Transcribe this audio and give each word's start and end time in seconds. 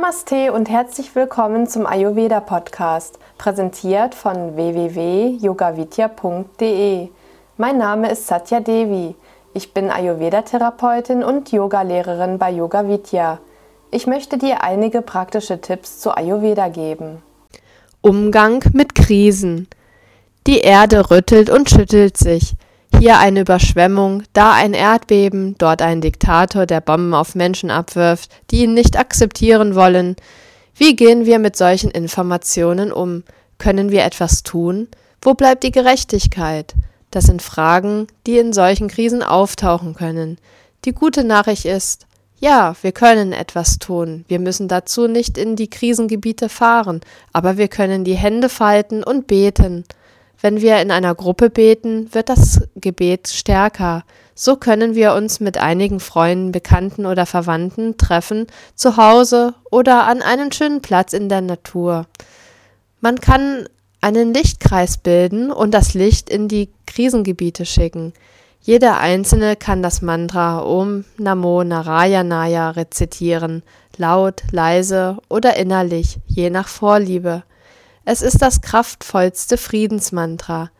Namaste 0.00 0.52
und 0.52 0.70
herzlich 0.70 1.16
willkommen 1.16 1.66
zum 1.66 1.84
Ayurveda 1.84 2.38
Podcast, 2.38 3.18
präsentiert 3.36 4.14
von 4.14 4.54
www.yogavidya.de. 4.54 7.08
Mein 7.56 7.78
Name 7.78 8.12
ist 8.12 8.28
Satya 8.28 8.60
Devi. 8.60 9.16
Ich 9.54 9.74
bin 9.74 9.90
Ayurveda-Therapeutin 9.90 11.24
und 11.24 11.50
Yogalehrerin 11.50 12.38
bei 12.38 12.52
Yoga 12.52 12.86
Vidya. 12.86 13.40
Ich 13.90 14.06
möchte 14.06 14.38
dir 14.38 14.62
einige 14.62 15.02
praktische 15.02 15.60
Tipps 15.60 15.98
zu 15.98 16.16
Ayurveda 16.16 16.68
geben. 16.68 17.20
Umgang 18.00 18.62
mit 18.72 18.94
Krisen. 18.94 19.66
Die 20.46 20.60
Erde 20.60 21.10
rüttelt 21.10 21.50
und 21.50 21.70
schüttelt 21.70 22.16
sich. 22.16 22.54
Hier 22.96 23.18
eine 23.18 23.40
Überschwemmung, 23.40 24.24
da 24.32 24.52
ein 24.52 24.74
Erdbeben, 24.74 25.54
dort 25.58 25.82
ein 25.82 26.00
Diktator, 26.00 26.66
der 26.66 26.80
Bomben 26.80 27.14
auf 27.14 27.34
Menschen 27.34 27.70
abwirft, 27.70 28.30
die 28.50 28.64
ihn 28.64 28.74
nicht 28.74 28.98
akzeptieren 28.98 29.74
wollen. 29.74 30.16
Wie 30.74 30.96
gehen 30.96 31.26
wir 31.26 31.38
mit 31.38 31.56
solchen 31.56 31.90
Informationen 31.90 32.92
um? 32.92 33.24
Können 33.58 33.90
wir 33.90 34.04
etwas 34.04 34.42
tun? 34.42 34.88
Wo 35.20 35.34
bleibt 35.34 35.64
die 35.64 35.72
Gerechtigkeit? 35.72 36.74
Das 37.10 37.24
sind 37.24 37.42
Fragen, 37.42 38.06
die 38.26 38.38
in 38.38 38.52
solchen 38.52 38.88
Krisen 38.88 39.22
auftauchen 39.22 39.94
können. 39.94 40.38
Die 40.84 40.92
gute 40.92 41.24
Nachricht 41.24 41.64
ist, 41.64 42.06
ja, 42.40 42.76
wir 42.82 42.92
können 42.92 43.32
etwas 43.32 43.78
tun. 43.78 44.24
Wir 44.28 44.38
müssen 44.38 44.68
dazu 44.68 45.08
nicht 45.08 45.36
in 45.36 45.56
die 45.56 45.70
Krisengebiete 45.70 46.48
fahren, 46.48 47.00
aber 47.32 47.56
wir 47.56 47.66
können 47.66 48.04
die 48.04 48.14
Hände 48.14 48.48
falten 48.48 49.02
und 49.02 49.26
beten. 49.26 49.84
Wenn 50.40 50.60
wir 50.60 50.80
in 50.80 50.90
einer 50.90 51.14
Gruppe 51.14 51.50
beten, 51.50 52.12
wird 52.14 52.28
das 52.28 52.60
Gebet 52.76 53.28
stärker. 53.28 54.04
So 54.34 54.54
können 54.54 54.94
wir 54.94 55.14
uns 55.14 55.40
mit 55.40 55.58
einigen 55.58 55.98
Freunden, 55.98 56.52
Bekannten 56.52 57.06
oder 57.06 57.26
Verwandten 57.26 57.96
treffen, 57.96 58.46
zu 58.76 58.96
Hause 58.96 59.54
oder 59.70 60.06
an 60.06 60.22
einen 60.22 60.52
schönen 60.52 60.80
Platz 60.80 61.12
in 61.12 61.28
der 61.28 61.40
Natur. 61.40 62.06
Man 63.00 63.20
kann 63.20 63.68
einen 64.00 64.32
Lichtkreis 64.32 64.98
bilden 64.98 65.50
und 65.50 65.72
das 65.72 65.94
Licht 65.94 66.30
in 66.30 66.46
die 66.46 66.70
Krisengebiete 66.86 67.66
schicken. 67.66 68.12
Jeder 68.60 68.98
Einzelne 68.98 69.56
kann 69.56 69.82
das 69.82 70.02
Mantra 70.02 70.62
Om 70.62 71.04
Namo 71.16 71.64
Narayanaya 71.64 72.70
rezitieren, 72.70 73.62
laut, 73.96 74.42
leise 74.52 75.18
oder 75.28 75.56
innerlich, 75.56 76.18
je 76.26 76.50
nach 76.50 76.68
Vorliebe. 76.68 77.42
Es 78.10 78.22
ist 78.22 78.40
das 78.40 78.62
kraftvollste 78.62 79.58
Friedensmantra. 79.58 80.70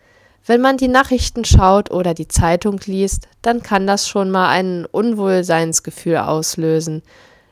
Wenn 0.47 0.63
man 0.63 0.79
die 0.79 0.89
Nachrichten 0.89 1.45
schaut 1.45 1.91
oder 1.91 2.15
die 2.15 2.27
Zeitung 2.27 2.81
liest, 2.87 3.29
dann 3.43 3.63
kann 3.63 3.87
das 3.87 4.09
schon 4.09 4.31
mal 4.31 4.49
ein 4.49 4.87
Unwohlseinsgefühl 4.87 6.17
auslösen. 6.17 7.03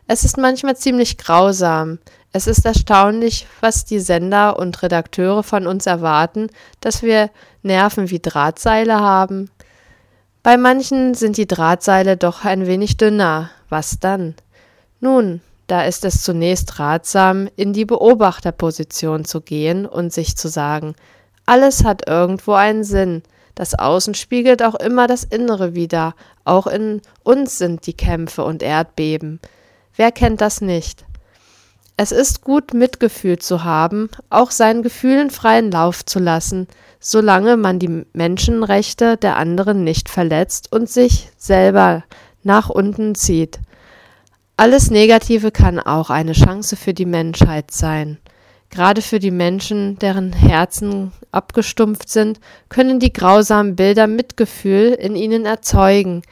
Es 0.07 0.25
ist 0.25 0.39
manchmal 0.39 0.79
ziemlich 0.79 1.19
grausam. 1.19 1.99
Es 2.33 2.47
ist 2.47 2.65
erstaunlich, 2.65 3.47
was 3.61 3.85
die 3.85 4.01
Sender 4.01 4.59
und 4.59 4.83
Redakteure 4.83 5.43
von 5.43 5.67
uns 5.67 5.85
erwarten, 5.85 6.49
dass 6.81 7.03
wir 7.03 7.29
Nerven 7.63 8.09
wie 8.09 8.21
Drahtseile 8.21 8.99
haben. 8.99 9.51
Bei 10.43 10.57
manchen 10.57 11.13
sind 11.13 11.37
die 11.37 11.47
Drahtseile 11.47 12.17
doch 12.17 12.47
ein 12.47 12.67
wenig 12.67 12.97
dünner. 12.97 13.51
Was 13.69 13.99
dann? 14.01 14.37
Nun, 15.01 15.43
da 15.67 15.85
ist 15.85 16.05
es 16.05 16.23
zunächst 16.23 16.79
ratsam, 16.79 17.49
in 17.57 17.73
die 17.73 17.85
Beobachterposition 17.85 19.25
zu 19.25 19.41
gehen 19.41 19.87
und 19.87 20.13
sich 20.13 20.37
zu 20.37 20.49
sagen, 20.49 20.95
alles 21.45 21.85
hat 21.85 22.09
irgendwo 22.09 22.53
einen 22.53 22.85
Sinn, 22.85 23.23
das 23.57 23.75
Außen 23.75 24.15
spiegelt 24.15 24.63
auch 24.63 24.75
immer 24.75 25.07
das 25.07 25.25
Innere 25.25 25.75
wider, 25.75 26.15
auch 26.45 26.67
in 26.67 27.01
uns 27.25 27.59
sind 27.59 27.87
die 27.87 27.95
Kämpfe 27.95 28.45
und 28.45 28.63
Erdbeben. 28.63 29.41
Wer 29.97 30.13
kennt 30.13 30.43
das 30.43 30.61
nicht? 30.61 31.05
Es 31.97 32.13
ist 32.13 32.43
gut, 32.43 32.75
Mitgefühl 32.75 33.39
zu 33.39 33.65
haben, 33.65 34.11
auch 34.29 34.51
seinen 34.51 34.83
Gefühlen 34.83 35.31
freien 35.31 35.71
Lauf 35.71 36.05
zu 36.05 36.19
lassen, 36.19 36.69
solange 37.01 37.57
man 37.57 37.79
die 37.79 38.05
Menschenrechte 38.13 39.17
der 39.17 39.39
anderen 39.39 39.83
nicht 39.83 40.11
verletzt 40.11 40.71
und 40.71 40.91
sich 40.91 41.31
selber 41.39 42.05
nach 42.43 42.69
unten 42.69 43.15
zieht. 43.15 43.61
Alles 44.59 44.91
Negative 44.91 45.51
kann 45.51 45.79
auch 45.79 46.09
eine 46.09 46.33
Chance 46.33 46.77
für 46.77 46.95
die 46.95 47.05
Menschheit 47.05 47.73
sein. 47.73 48.17
Gerade 48.71 49.03
für 49.03 49.19
die 49.19 49.31
Menschen, 49.31 49.99
deren 49.99 50.33
Herzen 50.33 51.13
abgestumpft 51.31 52.09
sind, 52.09 52.41
können 52.71 52.99
die 52.99 53.13
grausamen 53.13 53.77
Bilder 53.77 54.07
Mitgefühl 54.07 54.93
in 54.99 55.15
ihnen 55.15 55.45
erzeugen. 55.45 56.23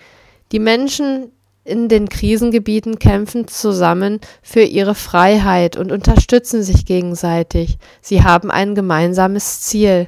Die 0.52 0.58
Menschen 0.58 1.32
in 1.64 1.90
den 1.90 2.08
Krisengebieten 2.08 2.98
kämpfen 2.98 3.46
zusammen 3.46 4.20
für 4.42 4.62
ihre 4.62 4.94
Freiheit 4.94 5.76
und 5.76 5.92
unterstützen 5.92 6.62
sich 6.62 6.86
gegenseitig. 6.86 7.76
Sie 8.00 8.22
haben 8.22 8.50
ein 8.50 8.74
gemeinsames 8.74 9.60
Ziel. 9.60 10.06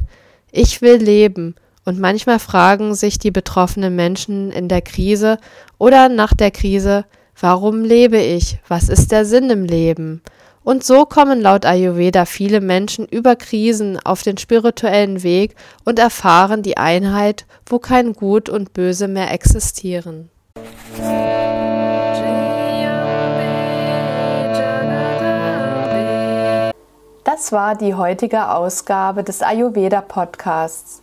Ich 0.50 0.80
will 0.80 0.96
leben. 0.96 1.54
Und 1.84 2.00
manchmal 2.00 2.38
fragen 2.38 2.94
sich 2.94 3.18
die 3.18 3.30
betroffenen 3.30 3.94
Menschen 3.94 4.50
in 4.52 4.68
der 4.68 4.80
Krise 4.80 5.38
oder 5.78 6.08
nach 6.08 6.32
der 6.32 6.50
Krise, 6.50 7.04
Warum 7.38 7.84
lebe 7.84 8.16
ich? 8.16 8.60
Was 8.66 8.88
ist 8.88 9.12
der 9.12 9.26
Sinn 9.26 9.50
im 9.50 9.64
Leben? 9.64 10.22
Und 10.64 10.84
so 10.84 11.04
kommen 11.04 11.42
laut 11.42 11.66
Ayurveda 11.66 12.24
viele 12.24 12.62
Menschen 12.62 13.06
über 13.06 13.36
Krisen 13.36 14.00
auf 14.02 14.22
den 14.22 14.38
spirituellen 14.38 15.22
Weg 15.22 15.54
und 15.84 15.98
erfahren 15.98 16.62
die 16.62 16.78
Einheit, 16.78 17.44
wo 17.66 17.78
kein 17.78 18.14
Gut 18.14 18.48
und 18.48 18.72
Böse 18.72 19.06
mehr 19.06 19.32
existieren. 19.32 20.30
Das 27.22 27.52
war 27.52 27.76
die 27.76 27.94
heutige 27.94 28.48
Ausgabe 28.48 29.22
des 29.22 29.42
Ayurveda 29.42 30.00
Podcasts. 30.00 31.02